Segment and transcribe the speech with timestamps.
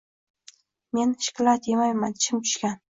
[0.99, 2.79] Men ishkalad yemayman, tishim tushgan.